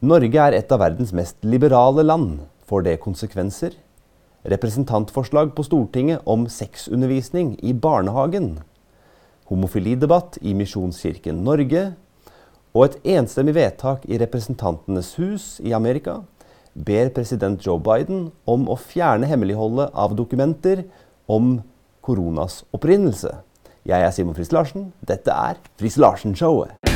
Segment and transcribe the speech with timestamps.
[0.00, 2.38] Norge er et av verdens mest liberale land.
[2.64, 3.74] Får det konsekvenser?
[4.48, 8.62] Representantforslag på Stortinget om sexundervisning i barnehagen.
[9.52, 11.90] Homofilidebatt i Misjonskirken Norge.
[12.72, 16.22] Og et enstemmig vedtak i Representantenes hus i Amerika
[16.72, 20.86] ber president Joe Biden om å fjerne hemmeligholdet av dokumenter
[21.28, 21.58] om
[22.00, 23.36] koronas opprinnelse.
[23.84, 24.94] Jeg er Simon Friis Larsen.
[25.04, 26.89] Dette er Friis Larsen-showet.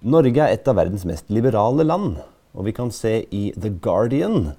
[0.00, 2.22] Norge er et av verdens mest liberale land.
[2.56, 4.52] Og vi kan se i The Guardian,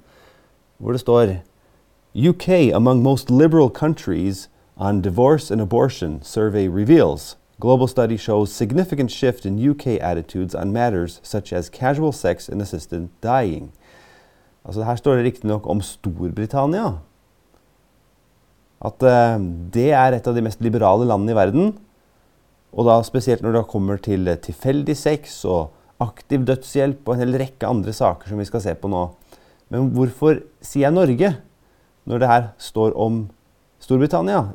[0.77, 1.41] hvor det står
[2.13, 7.38] UK among most liberal countries on divorce and abortion survey reveals.
[7.59, 12.62] Global study shows significant shift in UK attitudes on matters such as casual sex and
[12.62, 13.71] assisted dying.
[14.66, 16.99] Altså Her står det riktignok om Storbritannia.
[18.82, 19.41] At uh,
[19.73, 21.73] det er et av de mest liberale landene i verden.
[22.72, 27.26] Og da spesielt når det kommer til eh, tilfeldig sex og aktiv dødshjelp og en
[27.26, 29.04] hel rekke andre saker som vi skal se på nå.
[29.72, 31.34] Men hvorfor sier jeg Norge
[32.10, 33.24] når det her står om
[33.82, 34.48] Storbritannia?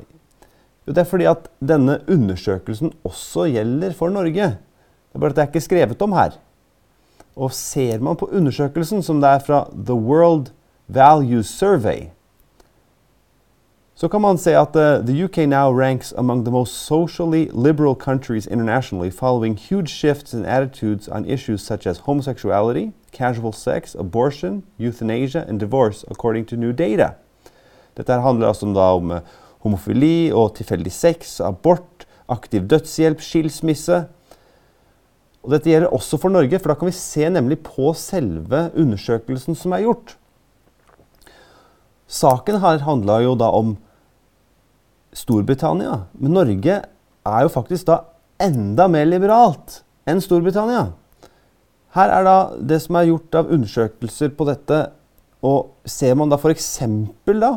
[0.87, 4.51] Jo, det er fordi at denne undersøkelsen også gjelder for Norge.
[4.57, 6.37] Det er bare at det er ikke skrevet om her.
[7.37, 10.49] Og ser man på undersøkelsen, som det er fra The World
[10.87, 12.07] Value Survey,
[13.97, 17.95] så kan man se at uh, the UK now ranks among the most socially liberal
[17.95, 24.63] countries internationally, following huge shifts in attitudes on issues such as homosexuality, casual sex, abortion,
[24.77, 27.15] euthanasia and divorce, according to new data.
[27.97, 29.19] Dette handler altså da om uh,
[29.65, 34.03] homofili og tilfeldig sex, abort, aktiv dødshjelp, skilsmisse.
[35.41, 39.57] Og dette gjelder også for Norge, for da kan vi se nemlig på selve undersøkelsen
[39.57, 40.17] som er gjort.
[42.07, 43.73] Saken her handla jo da om
[45.17, 46.03] Storbritannia.
[46.19, 46.77] Men Norge
[47.27, 48.01] er jo faktisk da
[48.41, 50.91] enda mer liberalt enn Storbritannia.
[51.97, 52.37] Her er da
[52.69, 54.83] det som er gjort av undersøkelser på dette,
[55.45, 56.69] og ser man da f.eks.
[57.25, 57.51] da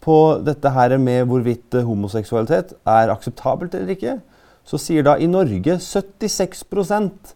[0.00, 0.16] på
[0.46, 4.18] dette her med hvorvidt homoseksualitet er akseptabelt eller ikke,
[4.64, 7.34] så sier da i Norge 76%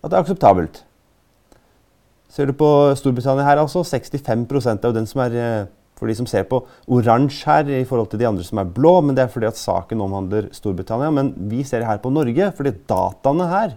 [0.00, 0.82] at det er akseptabelt.
[2.30, 5.68] Ser du på Storbritannia her, altså 65 er jo den som er eh,
[6.00, 8.94] for de som ser på oransje her i forhold til de andre som er blå,
[9.04, 11.10] men det er fordi at saken omhandler Storbritannia.
[11.12, 13.74] Men vi ser her på Norge, fordi dataene her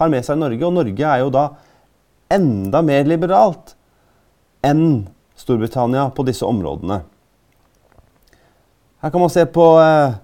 [0.00, 0.64] har med seg Norge.
[0.66, 1.44] Og Norge er jo da
[2.34, 3.76] enda mer liberalt
[4.66, 5.06] enn
[5.38, 7.00] Storbritannia på disse områdene.
[9.00, 10.18] Her kan man se på eh,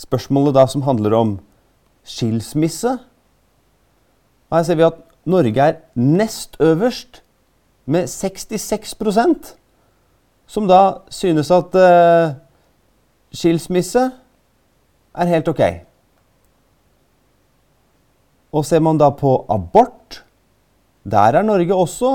[0.00, 1.34] spørsmålet da som handler om
[2.06, 2.94] skilsmisse.
[4.54, 7.24] Her ser vi at Norge er nest øverst
[7.84, 8.94] med 66
[10.46, 12.36] som da synes at uh,
[13.34, 14.04] skilsmisse
[15.14, 15.62] er helt ok.
[18.54, 20.22] Og ser man da på abort,
[21.04, 22.14] der er Norge også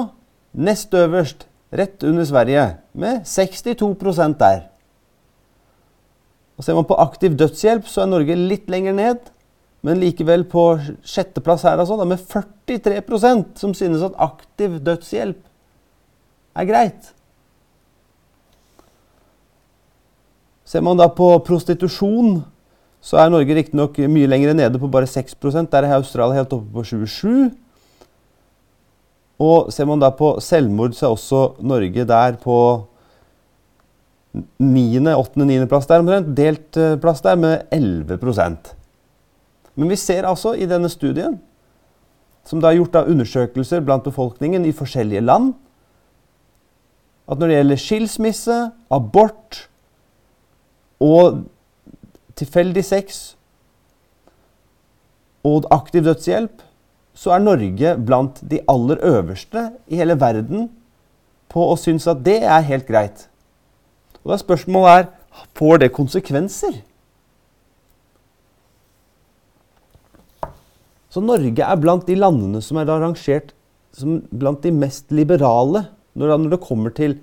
[0.54, 4.62] nest øverst, rett under Sverige, med 62% der.
[6.58, 9.30] Og Ser man på aktiv dødshjelp, så er Norge litt lenger ned,
[9.86, 10.74] men likevel på
[11.08, 15.40] sjetteplass her, altså, da med 43% som synes at aktiv dødshjelp
[16.60, 17.14] er greit.
[20.70, 22.44] Ser man da på prostitusjon,
[23.02, 25.34] så er Norge riktignok mye lenger nede, på bare 6
[25.72, 27.52] Der er Australia helt oppe på 27
[29.40, 32.86] Og ser man da på selvmord, så er også Norge der på
[34.60, 35.66] 9., 8., 9.
[35.66, 36.38] plass der omtrent.
[36.38, 38.76] Delt eh, plass der med 11%
[39.76, 41.40] Men vi ser altså i denne studien,
[42.46, 45.54] som da er gjort av undersøkelser blant befolkningen i forskjellige land,
[47.30, 48.58] at når det gjelder skilsmisse,
[48.92, 49.70] abort,
[51.00, 51.44] og
[52.40, 53.20] tilfeldig sex
[55.48, 56.62] og aktiv dødshjelp,
[57.16, 60.70] så er Norge blant de aller øverste i hele verden
[61.52, 63.26] på å synes at det er helt greit.
[64.24, 65.10] Og da Spørsmålet er
[65.56, 66.82] får det konsekvenser.
[71.10, 73.56] Så Norge er blant de landene som er rangert
[73.96, 75.88] som blant de mest liberale
[76.20, 77.18] når det kommer til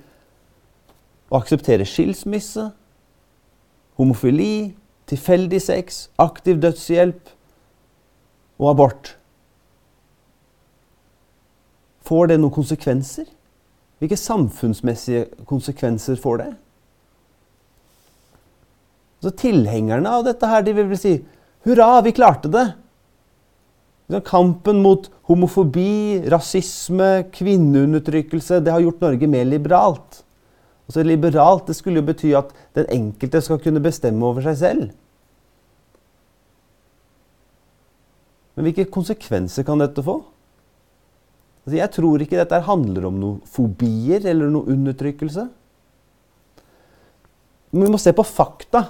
[1.31, 2.70] å akseptere skilsmisse,
[3.96, 4.75] homofili,
[5.08, 7.32] tilfeldig sex, aktiv dødshjelp
[8.58, 9.14] og abort.
[12.06, 13.26] Får det noen konsekvenser?
[13.98, 16.50] Hvilke samfunnsmessige konsekvenser får det?
[19.25, 21.14] Så Tilhengerne av dette her, de vil vel si
[21.66, 22.66] hurra, vi klarte det.
[24.28, 30.20] Kampen mot homofobi, rasisme, kvinneundertrykkelse, det har gjort Norge mer liberalt.
[30.86, 34.86] Altså Liberalt det skulle jo bety at den enkelte skal kunne bestemme over seg selv.
[38.56, 40.20] Men hvilke konsekvenser kan dette få?
[41.66, 45.48] Altså jeg tror ikke dette handler om noen fobier eller noe undertrykkelse.
[47.74, 48.86] Men vi må se på fakta.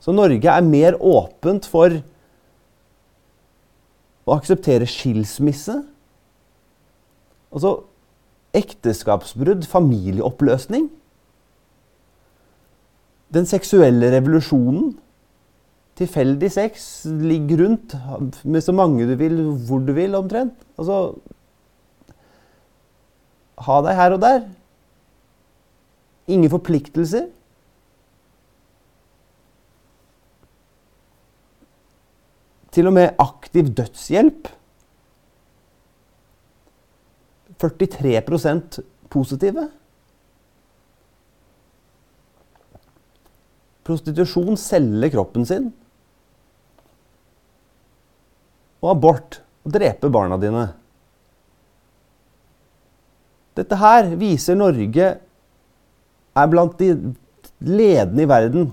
[0.00, 1.92] Så Norge er mer åpent for
[4.26, 5.76] å akseptere skilsmisse.
[7.52, 7.76] Altså
[8.56, 10.88] ekteskapsbrudd, familieoppløsning.
[13.34, 14.94] Den seksuelle revolusjonen.
[15.96, 17.04] Tilfeldig sex.
[17.06, 17.96] Ligg rundt
[18.44, 20.54] med så mange du vil, hvor du vil, omtrent.
[20.78, 21.16] Altså
[23.66, 24.42] Ha deg her og der.
[26.28, 27.30] Ingen forpliktelser.
[32.76, 34.50] Til og med aktiv dødshjelp.
[37.62, 38.80] 43%
[39.12, 39.68] positive.
[43.86, 45.70] Prostitusjon selger kroppen sin.
[48.82, 49.40] Og abort.
[49.66, 50.68] dreper drepe barna dine.
[53.56, 55.06] Dette her viser Norge
[56.36, 56.90] er blant de
[57.64, 58.68] ledende i verden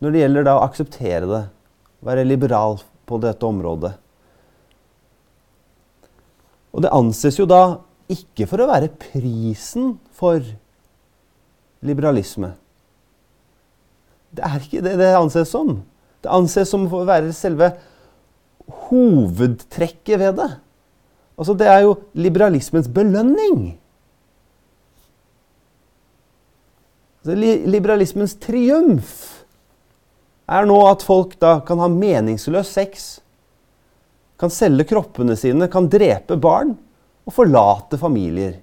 [0.00, 1.42] når det gjelder å akseptere det.
[2.06, 2.78] Være liberal
[3.08, 3.96] på dette området.
[6.76, 7.80] Og det anses jo da
[8.12, 10.44] ikke for å være prisen for
[11.86, 12.52] liberalisme.
[14.36, 15.80] Det er ikke det det anses som.
[16.20, 17.72] Det anses som å være selve
[18.88, 20.50] hovedtrekket ved det.
[21.36, 23.76] Altså, det er jo liberalismens belønning.
[27.26, 29.16] Liberalismens triumf
[30.46, 33.06] er nå at folk da kan ha meningsløs sex,
[34.36, 36.74] kan selge kroppene sine, kan drepe barn
[37.26, 38.58] og forlate familier.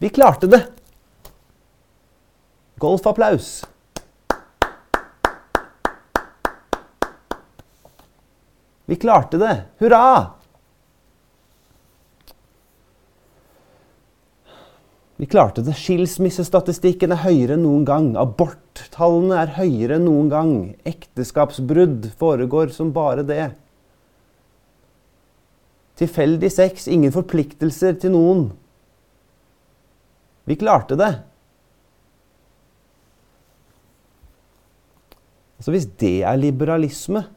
[0.00, 0.64] Vi klarte det!
[2.80, 3.60] Golfapplaus.
[8.88, 9.56] Vi klarte det!
[9.78, 10.30] Hurra!
[15.20, 15.76] Vi klarte det.
[15.76, 18.06] Skilsmissestatistikken er høyere enn noen gang.
[18.90, 20.52] Aborttallene er høyere enn noen gang.
[20.84, 23.52] Ekteskapsbrudd foregår som bare det.
[26.00, 28.50] Tilfeldig sex, ingen forpliktelser til noen.
[30.44, 31.22] Vi klarte det.
[35.60, 37.28] Altså Hvis det er liberalisme,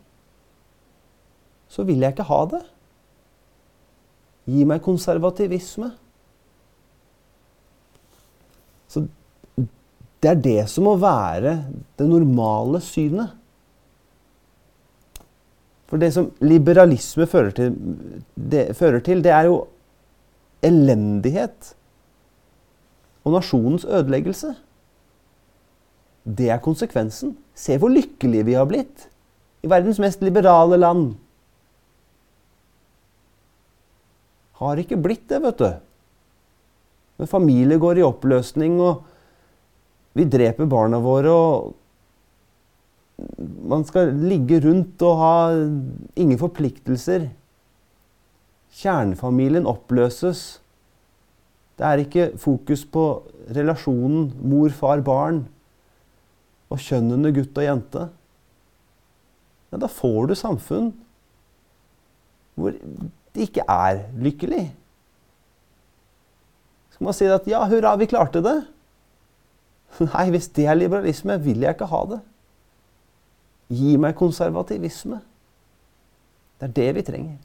[1.70, 2.64] så vil jeg ikke ha det.
[4.50, 5.92] Gi meg konservativisme.
[8.90, 9.06] Så
[10.24, 11.58] det er det som må være
[12.00, 13.34] det normale synet.
[15.92, 17.76] For det som liberalisme fører til,
[18.34, 19.58] det, fører til, det er jo
[20.64, 21.74] elendighet
[23.24, 24.56] og nasjonens ødeleggelse.
[26.24, 27.36] Det er konsekvensen.
[27.54, 29.10] Se hvor lykkelige vi har blitt
[29.64, 31.14] i verdens mest liberale land.
[34.60, 35.70] Har ikke blitt det, vet du.
[37.20, 39.04] Når familier går i oppløsning, og
[40.14, 41.74] vi dreper barna våre, og
[43.70, 45.36] man skal ligge rundt og ha
[46.20, 47.30] ingen forpliktelser.
[48.74, 50.60] Kjernefamilien oppløses.
[51.78, 53.06] Det er ikke fokus på
[53.54, 55.44] relasjonen mor, far, barn
[56.74, 58.06] og kjønnene gutt og jente.
[59.74, 60.94] Ja, da får du samfunn
[62.54, 62.72] hvor
[63.34, 64.68] det ikke er lykkelig
[67.04, 68.60] skal man si at ja, hurra, vi klarte det.
[70.14, 72.20] Nei, hvis det er liberalisme, vil jeg ikke ha det.
[73.74, 75.22] Gi meg konservativisme.
[76.60, 77.38] Det er det vi trenger.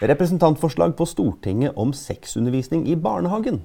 [0.00, 3.62] Representantforslag på Stortinget om sexundervisning i barnehagen.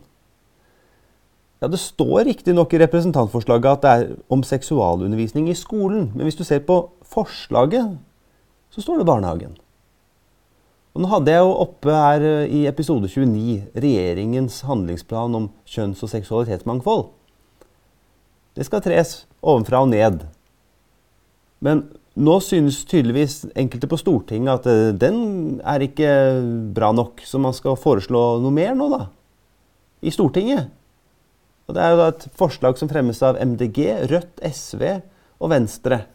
[1.61, 6.11] Ja, Det står riktignok i representantforslaget at det er om seksualundervisning i skolen.
[6.15, 7.97] Men hvis du ser på forslaget,
[8.69, 9.57] så står det barnehagen.
[10.95, 16.03] Og nå hadde jeg jo oppe her eh, i episode 29 regjeringens handlingsplan om kjønns-
[16.05, 17.09] og seksualitetsmangfold.
[18.55, 20.23] Det skal tres ovenfra og ned.
[21.59, 21.83] Men
[22.15, 26.09] nå synes tydeligvis enkelte på Stortinget at eh, den er ikke
[26.75, 29.09] bra nok, så man skal foreslå noe mer nå, da.
[29.99, 30.71] I Stortinget.
[31.67, 34.83] Og Det er jo da et forslag som fremmes av MDG, Rødt, SV
[35.43, 36.05] og Venstre.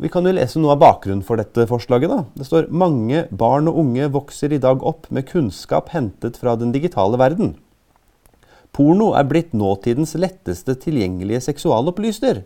[0.00, 2.08] Vi kan jo lese noe av bakgrunnen for dette forslaget.
[2.08, 2.24] da.
[2.34, 6.72] Det står mange barn og unge vokser i dag opp med kunnskap hentet fra den
[6.72, 7.56] digitale verden.
[8.72, 12.42] Porno er blitt nåtidens letteste tilgjengelige seksualopplysner.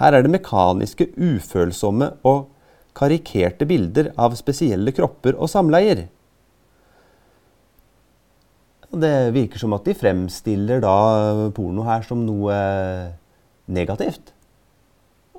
[0.00, 2.48] Her er det mekaniske, ufølsomme og
[2.98, 6.08] karikerte bilder av spesielle kropper og samleier.
[8.90, 10.96] Det virker som at de fremstiller da
[11.54, 12.56] porno her som noe
[13.70, 14.32] negativt.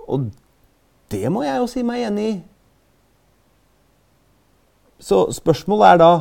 [0.08, 0.30] Og
[1.12, 2.36] det må jeg jo si meg enig i.
[5.01, 6.12] Så spørsmålet er da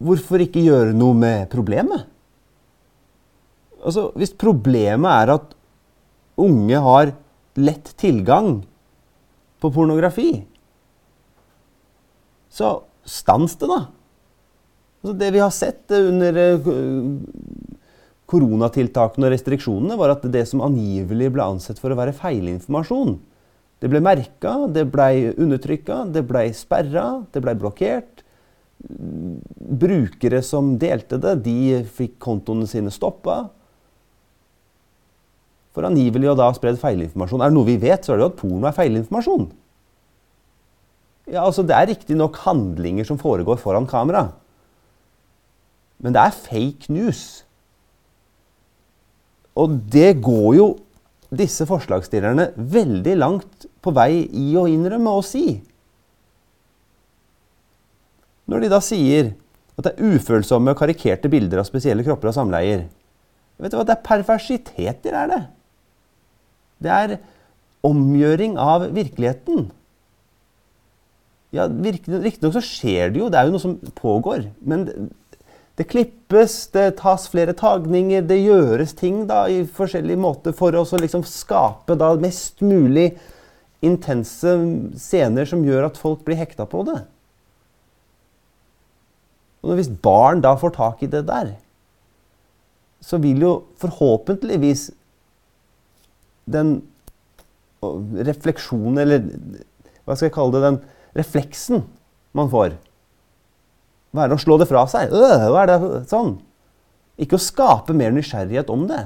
[0.00, 2.06] hvorfor ikke gjøre noe med problemet?
[3.80, 5.54] Altså, Hvis problemet er at
[6.40, 7.14] unge har
[7.60, 8.60] lett tilgang
[9.60, 10.44] på pornografi,
[12.50, 13.80] så stans det, da.
[15.00, 16.68] Altså, det vi har sett under eh,
[18.30, 23.16] koronatiltakene og restriksjonene, var at det som angivelig ble ansett for å være feilinformasjon,
[23.80, 28.24] det ble merka, det ble undertrykka, det ble sperra, det ble blokkert.
[28.80, 33.46] Brukere som delte det, de fikk kontoene sine stoppa.
[35.72, 37.40] For angivelig å da ha spredd feilinformasjon.
[37.40, 39.48] Er det noe vi vet, så er det jo at porno er feilinformasjon.
[41.30, 44.32] Ja, altså Det er riktignok handlinger som foregår foran kamera.
[46.00, 47.44] Men det er fake news.
[49.56, 50.68] Og det går jo
[51.30, 55.60] disse forslagsstillerne veldig langt på vei i å innrømme og si.
[58.50, 59.32] Når de da sier
[59.78, 62.88] at det er ufølsomme og karikerte bilder av spesielle kropper og samleier
[63.60, 65.40] Vet du hva, Det er perversiteter, er det.
[66.80, 67.10] Det er
[67.84, 69.66] omgjøring av virkeligheten.
[71.52, 74.46] Ja, Riktignok så skjer det jo, det er jo noe som pågår.
[74.64, 75.10] Men
[75.80, 80.82] det klippes, det tas flere tagninger, det gjøres ting da, i forskjellige måter for å
[81.00, 83.14] liksom skape da, mest mulig
[83.80, 84.52] intense
[85.00, 86.98] scener som gjør at folk blir hekta på det.
[89.64, 91.54] Og Hvis barn da får tak i det der,
[93.00, 94.90] så vil jo forhåpentligvis
[96.44, 96.76] den
[98.28, 99.24] refleksjonen, eller
[100.04, 100.80] hva skal jeg kalle det, den
[101.16, 101.86] refleksen
[102.36, 102.76] man får
[104.16, 105.12] være å slå det fra seg.
[105.14, 106.36] Øh, hva er det sånn?
[107.20, 109.04] Ikke å skape mer nysgjerrighet om det.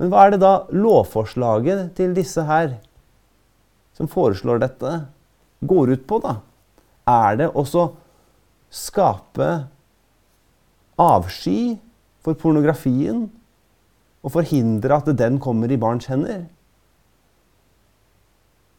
[0.00, 2.76] Men hva er det da lovforslaget til disse her
[3.96, 4.94] som foreslår dette,
[5.62, 6.40] går ut på, da?
[7.06, 7.92] Er det også
[8.72, 9.50] skape
[10.98, 11.76] avsky
[12.24, 13.28] for pornografien
[14.22, 16.48] og forhindre at den kommer i barns hender?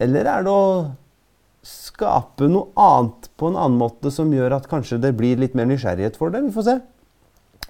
[0.04, 0.68] Eller er det å
[1.64, 5.66] skape noe annet på en annen måte som gjør at kanskje det blir litt mer
[5.70, 6.42] nysgjerrighet for det.
[6.44, 6.76] Vi får se.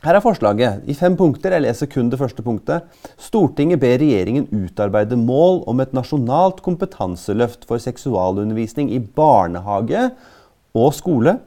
[0.03, 1.53] Her er forslaget i fem punkter.
[1.55, 2.83] Jeg leser kun det første punktet.
[3.21, 10.11] Stortinget ber regjeringen utarbeide mål om et nasjonalt kompetanseløft for seksualundervisning i barnehage
[10.75, 11.39] og skole,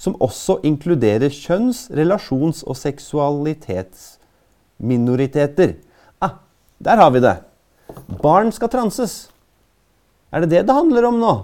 [0.00, 5.74] som også inkluderer kjønns-, relasjons- og seksualitetsminoriteter.
[6.18, 6.34] Ah,
[6.82, 7.38] der har vi det!
[8.22, 9.30] Barn skal transes.
[10.32, 11.34] Er det det det handler om nå?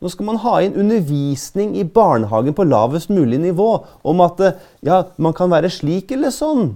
[0.00, 3.68] Nå skal man ha inn undervisning i barnehagen på lavest mulig nivå
[4.08, 4.40] om at
[4.86, 6.72] ja, man kan være slik eller sånn.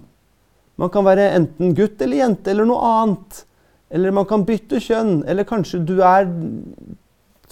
[0.76, 3.44] Man kan være enten gutt eller jente eller noe annet.
[3.94, 5.22] Eller man kan bytte kjønn.
[5.30, 6.26] Eller kanskje du er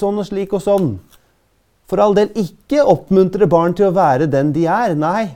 [0.00, 0.90] sånn og slik og sånn.
[1.88, 4.96] For all del ikke oppmuntre barn til å være den de er.
[4.98, 5.30] Nei.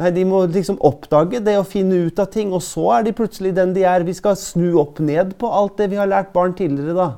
[0.00, 3.14] Nei, De må liksom oppdage det og finne ut av ting, og så er de
[3.16, 4.06] plutselig den de er.
[4.06, 7.08] Vi skal snu opp ned på alt det vi har lært barn tidligere, da.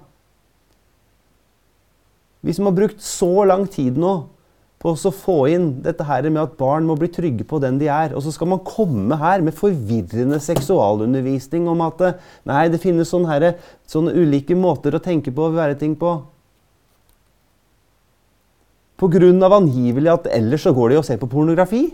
[2.44, 4.14] Vi som har brukt så lang tid nå
[4.84, 7.88] på å få inn dette her med at barn må bli trygge på den de
[7.88, 12.02] er, og så skal man komme her med forvirrende seksualundervisning om at
[12.44, 13.54] nei, det finnes sånne, her,
[13.88, 16.12] sånne ulike måter å tenke på og være ting på.
[19.00, 21.86] På grunn av angivelig at ellers så går de og ser på pornografi.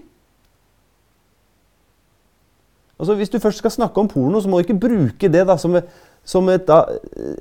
[2.98, 5.54] Altså, hvis du først skal snakke om porno, så må du ikke bruke det da,
[5.62, 5.78] som,
[6.26, 6.82] som et, da,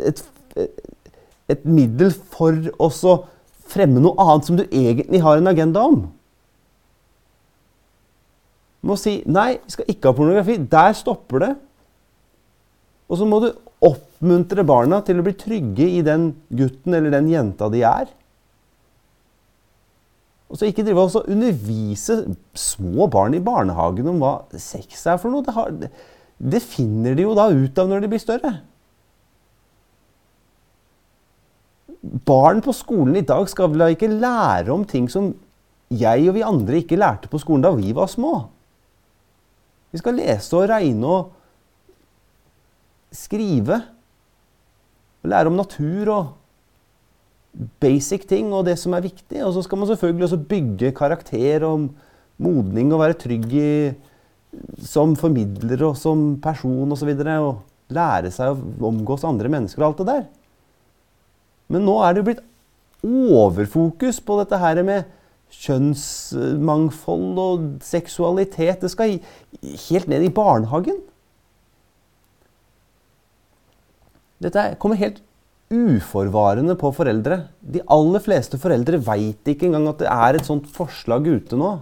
[0.06, 0.22] et,
[0.62, 0.86] et
[1.50, 2.90] et middel for å
[3.70, 6.04] fremme noe annet som du egentlig har en agenda om.
[8.80, 10.70] Du må si 'nei, vi skal ikke ha pornografi'.
[10.70, 11.56] Der stopper det.
[13.10, 13.52] Og så må du
[13.82, 18.08] oppmuntre barna til å bli trygge i den gutten eller den jenta de er.
[20.50, 25.30] Og så ikke drive og undervise små barn i barnehagen om hva sex er for
[25.30, 25.46] noe.
[25.46, 25.70] Det, har,
[26.40, 28.56] det finner de jo da ut av når de blir større.
[32.02, 35.34] Barn på skolen i dag skal vel ikke lære om ting som
[35.90, 38.34] jeg og vi andre ikke lærte på skolen da vi var små.
[39.90, 41.32] Vi skal lese og regne og
[43.16, 43.82] skrive.
[45.24, 46.36] Og lære om natur og
[47.82, 49.42] basic ting og det som er viktig.
[49.44, 51.90] Og så skal man selvfølgelig også bygge karakter og
[52.40, 53.72] modning og være trygg i,
[54.80, 57.10] som formidler og som person osv.
[57.18, 60.28] Og, så og lære seg å omgås andre mennesker og alt det der.
[61.70, 62.46] Men nå er det jo blitt
[63.06, 65.08] overfokus på dette her med
[65.60, 68.82] kjønnsmangfold og seksualitet.
[68.84, 69.18] Det skal
[69.90, 71.00] helt ned i barnehagen.
[74.40, 75.22] Dette kommer helt
[75.70, 77.44] uforvarende på foreldre.
[77.62, 81.76] De aller fleste foreldre veit ikke engang at det er et sånt forslag ute nå.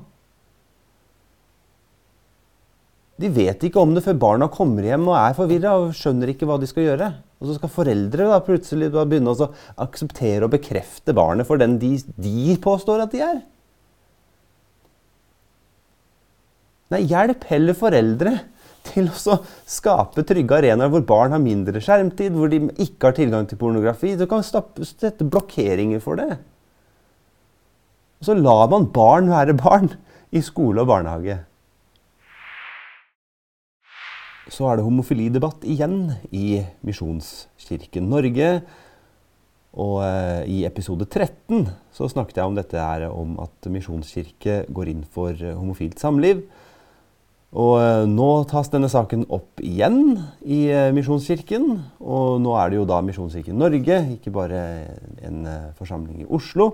[3.17, 6.49] De vet ikke om det før barna kommer hjem og er forvirra og skjønner ikke
[6.49, 7.13] hva de skal gjøre.
[7.37, 9.49] Og så skal foreldre da plutselig begynne å
[9.83, 13.41] akseptere og bekrefte barnet for den de, de påstår at de er.
[16.93, 18.37] Nei, hjelp heller foreldre
[18.87, 23.47] til å skape trygge arenaer hvor barn har mindre skjermtid, hvor de ikke har tilgang
[23.49, 24.15] til pornografi.
[24.17, 26.37] Du kan sette blokkeringer for det.
[28.17, 29.91] Og så lar man barn være barn
[30.33, 31.41] i skole og barnehage
[34.53, 38.51] så er det homofilidebatt igjen i Misjonskirken Norge.
[39.77, 44.93] Og eh, i episode 13 så snakket jeg om dette her, om at Misjonskirke går
[44.93, 46.41] inn for eh, homofilt samliv.
[47.57, 50.63] Og eh, nå tas denne saken opp igjen i
[50.97, 51.69] Misjonskirken.
[52.01, 54.63] Og nå er det jo da Misjonskirken Norge, ikke bare
[55.27, 55.43] en
[55.77, 56.71] forsamling i Oslo.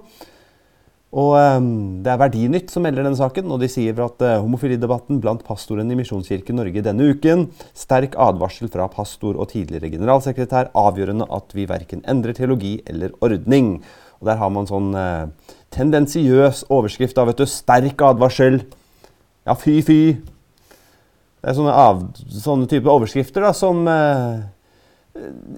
[1.13, 1.65] Og um,
[2.01, 5.93] Det er Verdinytt som melder denne saken, og de sier at uh, homofilidebatten blant pastorene
[5.93, 7.45] i Misjonskirken Norge denne uken
[7.77, 13.75] sterk advarsel fra pastor og tidligere generalsekretær avgjørende at vi verken endrer teologi eller ordning.
[14.21, 15.29] Og Der har man sånn uh,
[15.73, 18.63] tendensiøs overskrift av vet du, 'sterk advarsel'.
[19.45, 20.01] Ja, fy, fy.
[21.43, 24.41] Det er sånne, av, sånne type overskrifter da, som uh,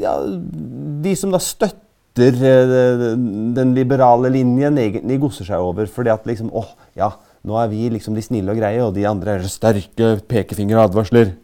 [0.01, 1.84] ja, De som da støtter
[2.15, 3.17] støtter eh,
[3.55, 5.87] den liberale linjen, egentlig godser seg over.
[5.91, 7.11] Fordi at liksom åh, ja,
[7.45, 11.35] nå er vi liksom de snille og greie, og de andre er sterke pekefingeradvarsler.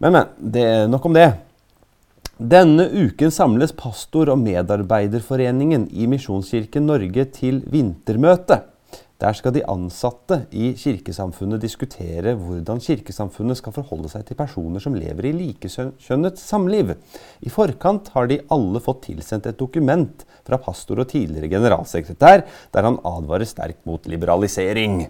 [0.00, 0.26] Men, men.
[0.40, 1.30] Det er nok om det.
[2.40, 8.62] Denne uken samles pastor- og medarbeiderforeningen i Misjonskirken Norge til vintermøte.
[9.20, 14.96] Der skal de ansatte i kirkesamfunnet diskutere hvordan kirkesamfunnet skal forholde seg til personer som
[14.96, 16.94] lever i likekjønnet samliv.
[17.44, 22.88] I forkant har de alle fått tilsendt et dokument fra pastor og tidligere generalsekretær, der
[22.88, 25.02] han advarer sterkt mot liberalisering.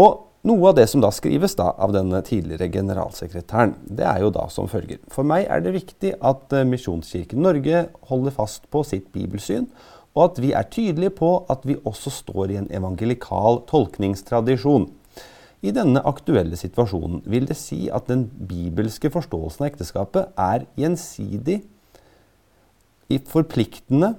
[0.00, 4.32] Og noe av det som da skrives da av denne tidligere generalsekretæren, det er jo
[4.32, 5.02] da som følger.
[5.12, 9.68] For meg er det viktig at eh, Misjonskirken Norge holder fast på sitt bibelsyn
[10.16, 14.88] og at vi er tydelige på at vi også står i en evangelikal tolkningstradisjon.
[15.60, 21.60] I denne aktuelle situasjonen vil det si at den bibelske forståelsen av ekteskapet er gjensidig
[23.30, 24.14] forpliktende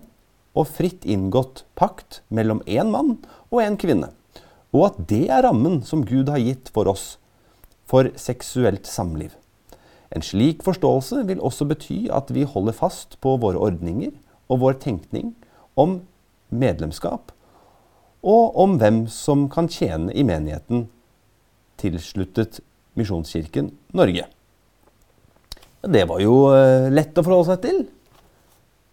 [0.58, 3.15] og fritt inngått pakt mellom én mann
[3.49, 4.12] og en kvinne,
[4.75, 7.15] og at det er rammen som Gud har gitt for oss
[7.88, 9.32] for seksuelt samliv.
[10.12, 14.12] En slik forståelse vil også bety at vi holder fast på våre ordninger
[14.51, 15.32] og vår tenkning
[15.82, 16.00] om
[16.52, 17.32] medlemskap
[18.22, 20.86] og om hvem som kan tjene i menigheten
[21.82, 22.60] tilsluttet
[23.00, 24.28] Misjonskirken Norge.
[25.82, 27.80] Det var jo eh, lett å forholde seg til.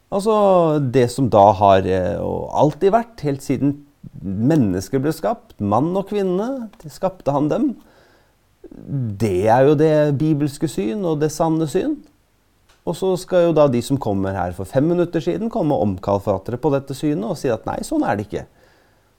[0.09, 0.35] Altså
[0.81, 3.75] det som da har eh, alltid vært, helt siden
[4.23, 7.73] mennesker ble skapt, mann og kvinne, skapte han dem.
[9.21, 11.99] Det er jo det bibelske syn og det sanne syn.
[12.89, 15.85] Og så skal jo da de som kommer her for fem minutter siden, komme og
[15.85, 18.47] omkalfatre på dette synet og si at nei, sånn er det ikke.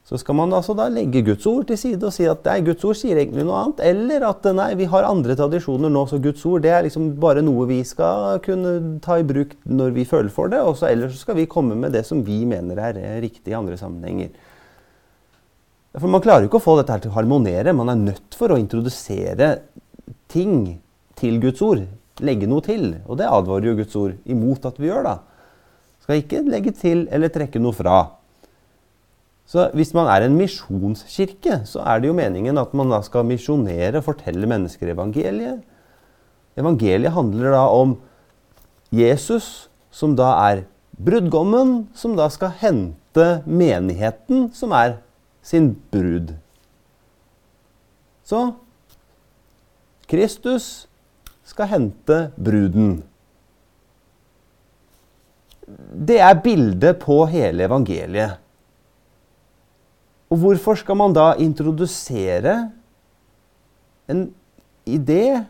[0.09, 2.81] Så skal man altså da legge Guds ord til side og si at nei, Guds
[2.87, 3.83] ord sier egentlig noe annet.
[3.91, 7.43] Eller at nei, vi har andre tradisjoner nå, så Guds ord det er liksom bare
[7.45, 8.71] noe vi skal kunne
[9.05, 10.63] ta i bruk når vi føler for det.
[10.65, 13.77] Og så ellers skal vi komme med det som vi mener er riktig i andre
[13.77, 14.33] sammenhenger.
[15.99, 17.77] For Man klarer jo ikke å få dette her til å harmonere.
[17.77, 19.59] Man er nødt for å introdusere
[20.29, 20.79] ting
[21.21, 21.85] til Guds ord
[22.25, 22.93] legge noe til.
[23.07, 25.17] Og det advarer jo Guds ord imot at vi gjør, da.
[26.03, 27.99] Skal ikke legge til eller trekke noe fra.
[29.49, 33.25] Så hvis man er en misjonskirke, så er det jo meningen at man da skal
[33.25, 35.63] misjonere og fortelle mennesker evangeliet.
[36.59, 37.95] Evangeliet handler da om
[38.93, 40.63] Jesus, som da er
[40.99, 44.99] brudgommen, som da skal hente menigheten, som er
[45.41, 46.35] sin brud.
[48.25, 48.51] Så
[50.09, 50.88] Kristus
[51.49, 52.99] skal hente bruden.
[56.09, 58.37] Det er bildet på hele evangeliet.
[60.29, 62.55] Og hvorfor skal man da introdusere
[64.09, 64.27] en
[64.85, 65.41] idé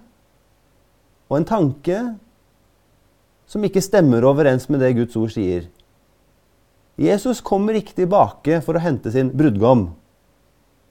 [1.28, 2.00] og en tanke
[3.50, 5.68] som ikke stemmer overens med det Guds ord sier?
[7.00, 9.90] Jesus kommer ikke tilbake for å hente sin brudgom.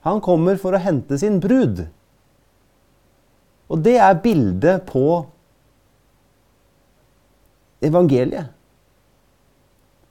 [0.05, 1.85] Han kommer for å hente sin brud.
[3.69, 5.25] Og det er bildet på
[7.85, 8.49] evangeliet.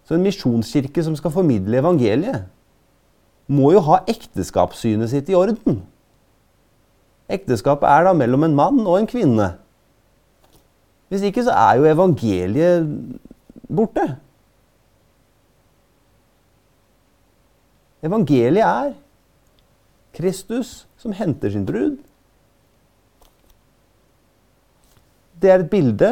[0.07, 2.47] Så en misjonskirke som skal formidle evangeliet,
[3.49, 5.83] må jo ha ekteskapssynet sitt i orden.
[7.33, 9.51] Ekteskapet er da mellom en mann og en kvinne.
[11.09, 12.89] Hvis ikke så er jo evangeliet
[13.69, 14.05] borte.
[18.05, 18.93] Evangeliet er
[20.17, 21.97] Kristus som henter sin brud.
[25.39, 26.11] Det er et bilde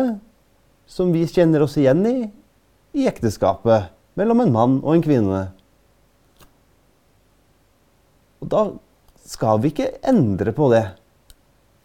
[0.86, 2.18] som vi kjenner oss igjen i
[2.96, 5.40] i ekteskapet mellom en mann og en kvinne.
[8.40, 8.62] Og da
[9.26, 10.84] skal vi ikke endre på det.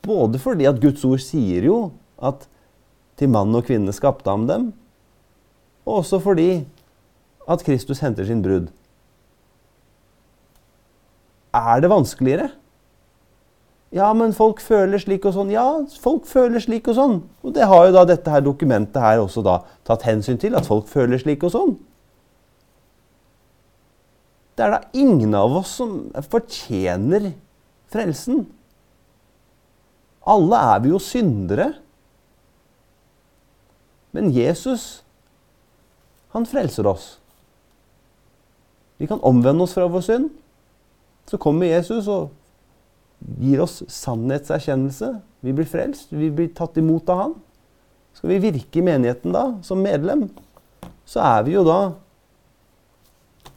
[0.05, 1.79] Både fordi at Guds ord sier jo
[2.21, 2.45] at
[3.19, 4.71] til mann og kvinne skapte ham dem,
[5.85, 6.63] og også fordi
[7.49, 8.69] at Kristus henter sin brud.
[11.53, 12.51] Er det vanskeligere?
[13.91, 15.49] Ja, men folk føler slik og sånn.
[15.51, 15.65] Ja,
[15.99, 17.17] folk føler slik og sånn.
[17.43, 20.67] Og det har jo da dette her dokumentet her også da tatt hensyn til, at
[20.69, 21.73] folk føler slik og sånn.
[24.55, 27.33] Det er da ingen av oss som fortjener
[27.91, 28.45] frelsen.
[30.23, 31.71] Alle er vi jo syndere.
[34.15, 35.01] Men Jesus,
[36.31, 37.17] han frelser oss.
[39.01, 40.29] Vi kan omvende oss fra vår synd.
[41.27, 42.29] Så kommer Jesus og
[43.41, 45.13] gir oss sannhetserkjennelse.
[45.41, 47.35] Vi blir frelst, vi blir tatt imot av Han.
[48.17, 50.27] Skal vi virke i menigheten da, som medlem,
[51.07, 51.79] så er vi jo da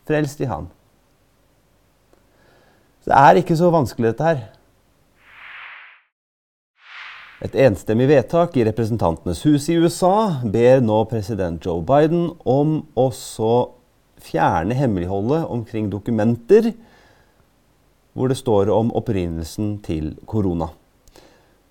[0.08, 0.68] frelst i Han.
[3.04, 4.44] Så det er ikke så vanskelig, dette her.
[7.44, 13.10] Et enstemmig vedtak i Representantenes hus i USA ber nå president Joe Biden om å
[13.12, 13.74] så
[14.24, 16.70] fjerne hemmeligholdet omkring dokumenter
[18.14, 20.66] hvor det står om opprinnelsen til korona.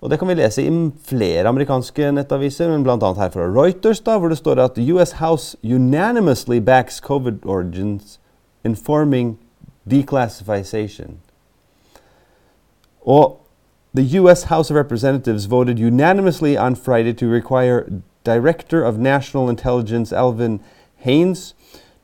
[0.00, 3.12] Og Det kan vi lese i flere amerikanske nettaviser, men bl.a.
[3.12, 8.20] her fra Reuters, da, hvor det står at US House unanimously backs covid origins
[8.64, 9.38] informing
[9.90, 11.18] declassification.
[13.06, 13.40] Og
[13.94, 14.42] The U.S.
[14.42, 17.84] House of Representatives voted unanimously on Friday to require
[18.24, 20.60] Director of National Intelligence Alvin
[20.96, 21.54] Haynes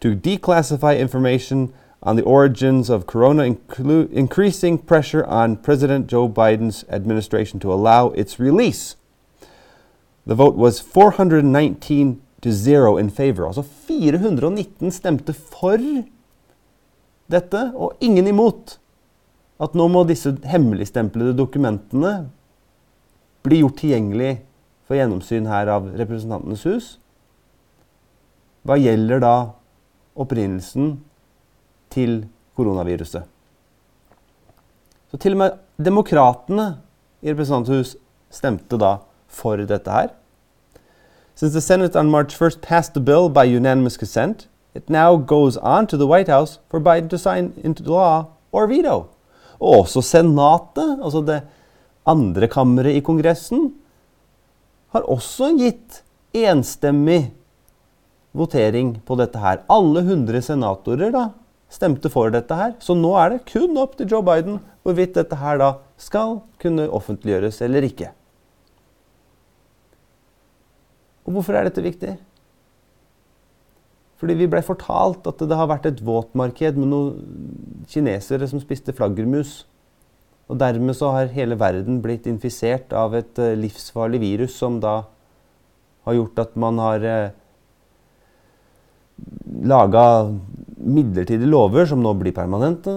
[0.00, 6.84] to declassify information on the origins of corona, inclu- increasing pressure on President Joe Biden's
[6.88, 8.96] administration to allow its release.
[10.26, 13.46] The vote was 419 to 0 in favor.
[13.46, 15.76] Altså 419 stemte for
[17.30, 18.78] dette, og ingen imot.
[19.60, 22.30] at nå må disse hemmeligstemplede dokumentene
[23.44, 24.32] bli gjort tilgjengelig
[24.88, 26.86] for gjennomsyn her av Representantenes hus.
[28.64, 29.34] Hva gjelder da
[30.20, 30.98] opprinnelsen
[31.90, 32.24] til
[32.56, 33.22] koronaviruset?
[35.10, 36.76] Så til og med demokratene
[37.22, 37.96] i representanthus
[38.30, 38.96] stemte da
[39.28, 40.12] for dette her.
[41.34, 45.56] Since the Senate on March 1st passed the bill by unanimous consent, it now goes
[45.56, 49.06] on to the White House for Biden to sign into law or veto.
[49.60, 51.42] Og også Senatet, altså det
[52.06, 53.74] andre kammeret i Kongressen,
[54.92, 56.02] har også gitt
[56.34, 57.32] enstemmig
[58.32, 59.62] votering på dette her.
[59.70, 61.28] Alle 100 senatorer da,
[61.70, 62.74] stemte for dette her.
[62.82, 66.88] Så nå er det kun opp til Joe Biden hvorvidt dette her da skal kunne
[66.90, 68.10] offentliggjøres eller ikke.
[71.28, 72.16] Og hvorfor er dette viktig?
[74.20, 78.92] Fordi vi blei fortalt at det har vært et våtmarked med noen kinesere som spiste
[78.96, 79.62] flaggermus.
[80.50, 85.04] Og dermed så har hele verden blitt infisert av et uh, livsfarlig virus som da
[86.08, 87.32] har gjort at man har eh,
[89.68, 90.04] laga
[90.80, 92.94] midlertidige lover som nå blir permanente.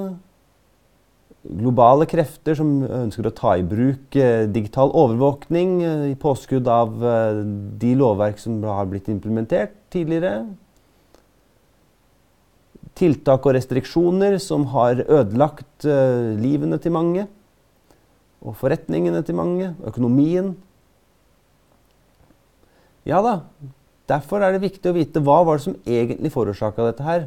[1.43, 6.95] Globale krefter som ønsker å ta i bruk uh, digital overvåkning uh, i påskudd av
[7.81, 10.45] de lovverk som har blitt implementert tidligere
[12.93, 15.87] tiltak og restriksjoner som har ødelagt
[16.37, 17.23] livene til mange.
[18.45, 19.71] Og forretningene til mange.
[19.81, 20.51] Økonomien.
[23.07, 23.39] Ja da,
[24.07, 27.25] derfor er det viktig å vite hva var det som egentlig forårsaka dette her.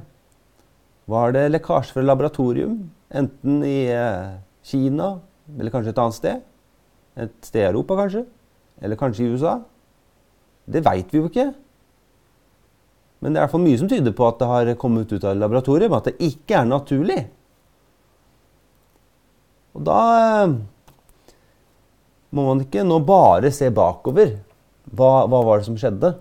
[1.07, 2.79] Var det lekkasje fra laboratorium,
[3.15, 5.17] enten i uh, Kina
[5.55, 6.43] eller kanskje et annet sted?
[7.17, 8.25] Et sted i Europa, kanskje?
[8.83, 9.61] Eller kanskje i USA?
[10.67, 11.47] Det veit vi jo ikke.
[13.23, 15.89] Men det er i mye som tyder på at det har kommet ut av laboratoriet,
[15.89, 17.21] men at det ikke er naturlig.
[19.77, 20.57] Og da eh,
[22.35, 24.37] må man ikke nå bare se bakover.
[24.87, 26.13] Hva, hva var det som skjedde?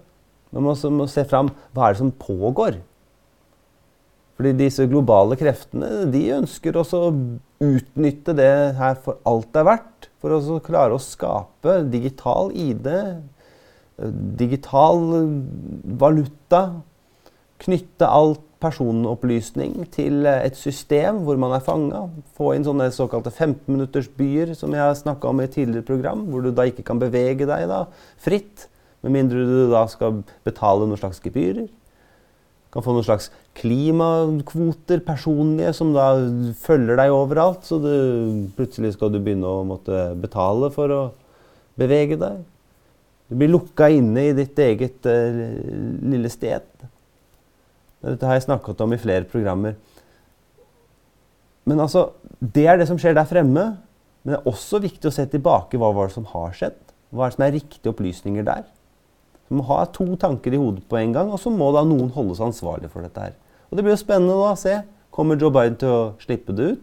[0.55, 2.79] Man må, må se fram hva er det som pågår.
[4.35, 7.13] Fordi disse globale kreftene de ønsker også å
[7.63, 10.09] utnytte det her for alt det er verdt.
[10.19, 12.89] For å klare å skape digital ID,
[14.35, 14.99] digital
[16.01, 16.65] valuta
[17.63, 22.05] knytte alt personopplysning til et system hvor man er fanga.
[22.37, 26.43] Få inn sånne såkalte 15-minuttersbyer som jeg har snakka om i et tidligere program, hvor
[26.43, 27.85] du da ikke kan bevege deg da,
[28.21, 28.67] fritt,
[29.05, 31.67] med mindre du da skal betale noen slags gebyrer.
[32.75, 36.09] Kan få noen slags klimakvoter personlige som da
[36.59, 37.63] følger deg overalt.
[37.63, 37.93] Så du,
[38.57, 41.01] plutselig skal du begynne å måtte betale for å
[41.79, 42.43] bevege deg.
[43.31, 45.39] Du blir lukka inne i ditt eget uh,
[46.11, 46.67] lille sted.
[48.05, 49.79] Dette har jeg snakket om i flere programmer.
[51.65, 53.65] Men altså, Det er det som skjer der fremme.
[54.21, 56.77] Men det er også viktig å se tilbake hva var det som har skjedd.
[57.15, 58.67] Hva er det som er riktige opplysninger der?
[59.49, 62.09] Du må ha to tanker i hodet på en gang, og så må da noen
[62.15, 63.21] holdes ansvarlig for dette.
[63.21, 63.35] her.
[63.69, 64.81] Og Det blir jo spennende å se.
[65.11, 66.81] Kommer Joe Biden til å slippe det ut?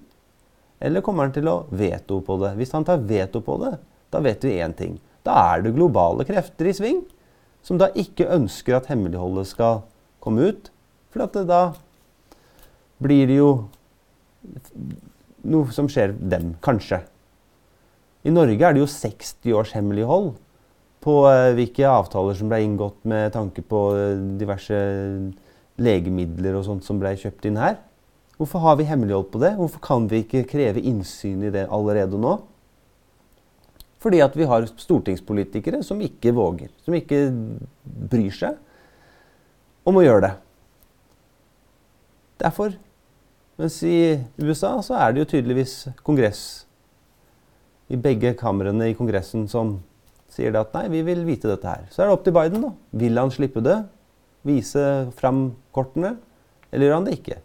[0.80, 2.56] Eller kommer han til å veto på det?
[2.58, 3.78] Hvis han tar veto på det,
[4.10, 5.00] da vet vi én ting.
[5.22, 7.02] Da er det globale krefter i sving
[7.62, 9.84] som da ikke ønsker at hemmeligholdet skal
[10.22, 10.70] komme ut.
[11.14, 11.62] For at da
[13.02, 13.52] blir det jo
[15.42, 17.02] noe som skjer dem, kanskje.
[18.26, 20.32] I Norge er det jo 60 års hemmelighold
[21.02, 24.78] på uh, hvilke avtaler som ble inngått med tanke på uh, diverse
[25.82, 27.80] legemidler og sånt som ble kjøpt inn her.
[28.38, 29.52] Hvorfor har vi hemmelighold på det?
[29.58, 32.36] Hvorfor kan vi ikke kreve innsyn i det allerede nå?
[34.02, 37.20] Fordi at vi har stortingspolitikere som ikke våger, som ikke
[38.10, 38.58] bryr seg
[39.86, 40.32] om å gjøre det.
[42.42, 42.74] Derfor.
[43.60, 46.42] Mens i USA så er det jo tydeligvis kongress
[47.92, 49.76] i begge kamrene i Kongressen som
[50.32, 51.86] sier det at nei, vi vil vite dette her.
[51.92, 52.64] Så er det opp til Biden.
[52.64, 52.72] da.
[53.02, 53.82] Vil han slippe det?
[54.48, 54.84] Vise
[55.18, 56.16] fram kortene?
[56.72, 57.38] Eller gjør han det ikke?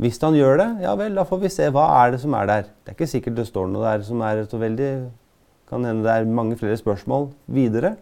[0.00, 2.46] Hvis han gjør det, ja vel, da får vi se hva er det som er
[2.48, 2.68] der.
[2.68, 4.92] Det er ikke sikkert det står noe der som er så veldig
[5.70, 7.92] Kan hende det er mange flere spørsmål videre.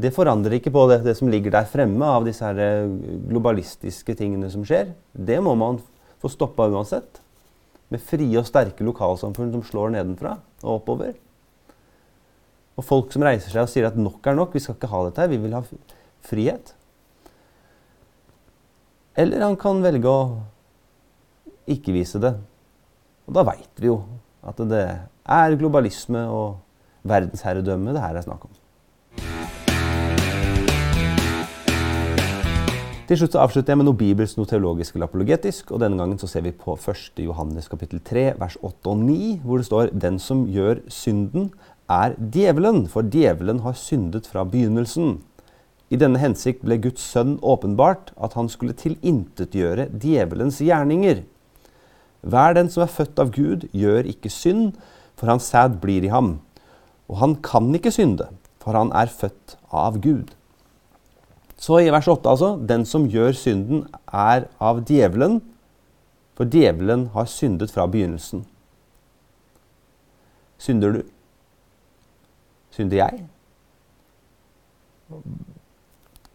[0.00, 2.88] Det forandrer ikke på det, det, som ligger der fremme av disse her eh,
[3.28, 4.94] globalistiske tingene som skjer.
[5.12, 5.82] Det må man
[6.22, 7.20] få stoppa uansett.
[7.92, 11.12] Med frie og sterke lokalsamfunn som slår nedenfra og oppover.
[12.78, 15.00] Og folk som reiser seg og sier at nok er nok, vi skal ikke ha
[15.08, 15.64] dette her, vi vil ha
[16.28, 16.74] frihet.
[19.18, 20.20] Eller han kan velge å
[21.66, 22.36] ikke vise det.
[23.26, 23.98] Og da veit vi jo
[24.46, 24.84] at det
[25.26, 26.60] er globalisme og
[27.08, 28.54] verdensherredømme det her er snakk om.
[33.08, 35.70] Til slutt så avslutter jeg med noe bibelsk, noe teologisk eller apologetisk.
[35.72, 37.22] og Denne gangen så ser vi på 1.
[37.24, 41.48] Johannes kapittel 3, vers 8 og 9, hvor det står Den som gjør synden,
[41.88, 45.18] er djevelen, for djevelen har syndet fra begynnelsen.
[45.88, 51.22] I denne hensikt ble Guds sønn åpenbart, at han skulle tilintetgjøre djevelens gjerninger.
[52.20, 54.74] Hver den som er født av Gud, gjør ikke synd,
[55.16, 56.36] for hans sæd blir i ham.
[57.08, 58.28] Og han kan ikke synde,
[58.60, 60.34] for han er født av Gud.
[61.58, 65.40] Så i vers 8, altså Den som gjør synden, er av djevelen,
[66.38, 68.44] for djevelen har syndet fra begynnelsen.
[70.58, 71.00] Synder du?
[72.78, 73.24] Synder jeg?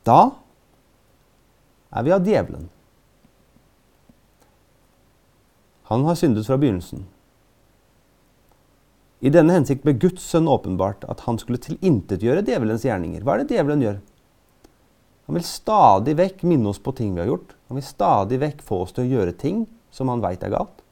[0.04, 0.20] Da
[1.94, 2.68] er vi av djevelen.
[5.88, 7.06] Han har syndet fra begynnelsen.
[9.24, 13.24] I denne hensikt ble Guds sønn åpenbart at han skulle tilintetgjøre djevelens gjerninger.
[13.24, 14.02] Hva er det djevelen gjør?
[15.30, 17.54] Han vil stadig vekk minne oss på ting vi har gjort.
[17.70, 19.64] Han vil stadig vekk få oss til å gjøre ting
[19.96, 20.84] som han veit er galt.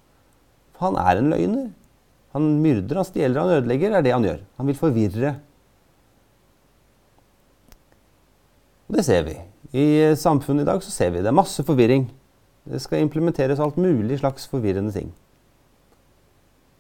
[0.78, 1.68] For han er en løgner.
[2.32, 3.92] Han myrder, han stjeler, han ødelegger.
[3.92, 4.42] er det han gjør.
[4.58, 5.36] Han vil forvirre.
[8.88, 9.38] Og det ser vi.
[9.72, 11.34] I samfunnet i dag så ser vi det.
[11.34, 12.10] Masse forvirring.
[12.64, 15.12] Det skal implementeres alt mulig slags forvirrende ting.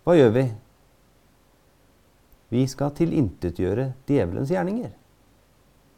[0.03, 0.45] Hva gjør vi?
[2.51, 4.91] Vi skal tilintetgjøre djevelens gjerninger.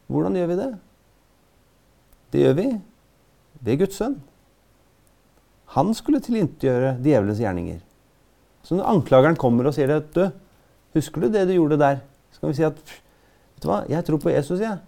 [0.07, 0.69] Hvordan gjør vi det?
[2.33, 2.67] Det gjør vi
[3.63, 4.19] ved Guds sønn.
[5.73, 7.81] Han skulle tilintetgjøre djevelens gjerninger.
[8.63, 10.25] Så når anklageren kommer og sier at du,
[10.95, 12.01] husker du det du gjorde der?
[12.31, 14.79] Så kan vi si at vet du hva, jeg tror på Jesus, jeg.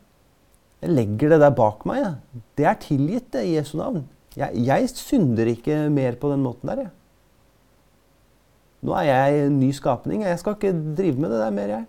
[0.83, 2.03] Jeg legger det der bak meg.
[2.03, 2.43] Jeg.
[2.59, 4.03] Det er tilgitt, det, i Jesu navn.
[4.35, 6.93] Jeg, jeg synder ikke mer på den måten der, jeg.
[8.85, 10.23] Nå er jeg en ny skapning.
[10.27, 11.85] Jeg skal ikke drive med det der mer, jeg.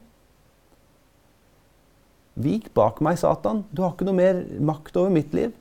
[2.46, 3.64] Vik bak meg, Satan.
[3.72, 5.54] Du har ikke noe mer makt over mitt liv.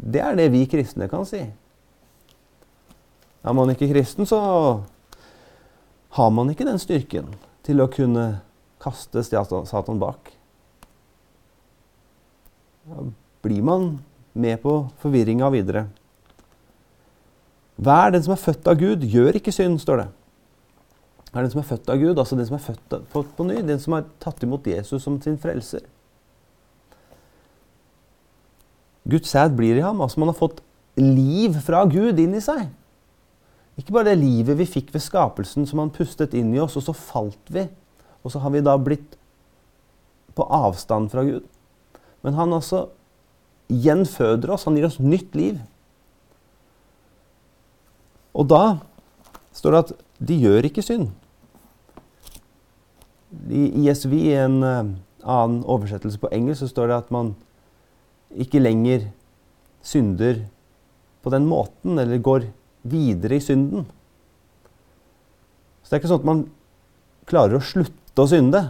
[0.00, 1.42] Det er det vi kristne kan si.
[3.44, 4.40] Er man ikke kristen, så
[6.16, 7.30] har man ikke den styrken
[7.64, 8.42] til å kunne
[8.82, 10.32] kaste Satan bak.
[12.90, 13.08] Da
[13.44, 13.90] blir man
[14.32, 15.86] med på forvirringa videre.
[17.80, 20.08] Hver den som er født av Gud, gjør ikke synd, står det
[21.30, 23.60] er den som er født av Gud, altså den som er født født på ny,
[23.62, 25.84] den som har tatt imot Jesus som sin frelser.
[29.10, 30.00] Guds sæd blir i ham.
[30.02, 30.60] Altså man har fått
[30.98, 32.66] liv fra Gud inn i seg.
[33.80, 36.84] Ikke bare det livet vi fikk ved skapelsen som han pustet inn i oss, og
[36.84, 37.64] så falt vi.
[38.20, 39.16] Og så har vi da blitt
[40.36, 41.46] på avstand fra Gud.
[42.20, 42.90] Men han altså
[43.70, 44.66] gjenføder oss.
[44.68, 45.60] Han gir oss nytt liv.
[48.36, 48.80] Og da
[49.56, 49.94] står det at
[50.28, 51.08] de gjør ikke synd.
[53.50, 57.34] I ISV, i en uh, annen oversettelse på engelsk, så står det at man
[58.30, 59.08] ikke lenger
[59.86, 60.44] synder
[61.24, 62.50] på den måten, eller går
[62.82, 63.86] videre i synden.
[65.82, 66.42] Så det er ikke sånn at man
[67.30, 68.62] klarer å slutte å synde.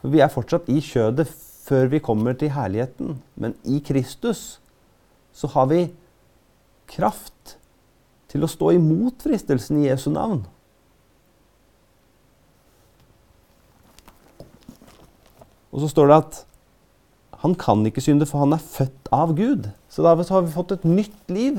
[0.00, 1.28] For vi er fortsatt i kjødet
[1.66, 3.16] før vi kommer til herligheten.
[3.34, 4.58] Men i Kristus
[5.36, 5.86] så har vi
[6.90, 7.56] kraft
[8.30, 10.44] til å stå imot fristelsen i Jesu navn.
[15.74, 16.42] Og så står det at
[17.42, 19.68] han kan ikke synde, for han er født av Gud.
[19.92, 21.58] Så da har vi fått et nytt liv.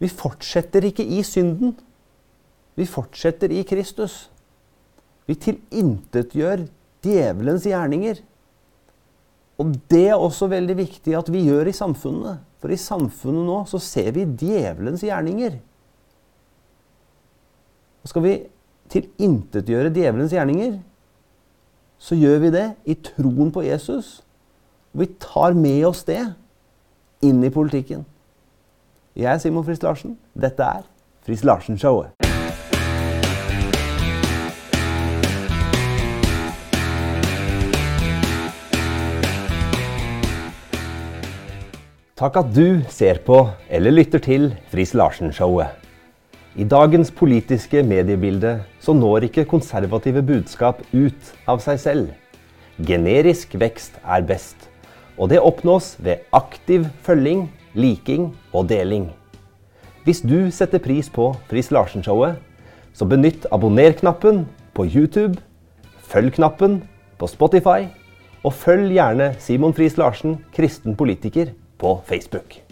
[0.00, 1.74] Vi fortsetter ikke i synden.
[2.78, 4.30] Vi fortsetter i Kristus.
[5.28, 6.64] Vi tilintetgjør
[7.04, 8.22] djevelens gjerninger.
[9.60, 12.40] Og det er også veldig viktig at vi gjør i samfunnet.
[12.60, 15.58] For i samfunnet nå så ser vi djevelens gjerninger.
[18.00, 18.34] Og skal vi
[18.90, 20.78] tilintetgjøre djevelens gjerninger,
[22.00, 24.22] så gjør vi det i troen på Jesus.
[24.94, 26.22] Og vi tar med oss det
[27.26, 28.06] inn i politikken.
[29.20, 30.14] Jeg er Simon Friis Larsen.
[30.32, 30.84] Dette er
[31.26, 32.14] Friis Larsen-showet.
[42.16, 45.68] Takk at du ser på eller lytter til Friis Larsen-showet.
[46.56, 52.10] I dagens politiske mediebilde så når ikke konservative budskap ut av seg selv.
[52.80, 54.70] Generisk vekst er best,
[55.20, 59.10] og det oppnås ved aktiv følging liking og deling.
[60.04, 62.38] Hvis du setter pris på Friis Larsen-showet,
[62.92, 65.38] så benytt abonner-knappen på YouTube,
[66.10, 66.80] følg-knappen
[67.20, 67.90] på Spotify,
[68.44, 72.69] og følg gjerne Simon Friis Larsen, kristen politiker, på Facebook.